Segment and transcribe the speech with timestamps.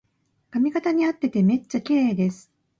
[0.49, 2.51] 髪型にあっててめっちゃきれいです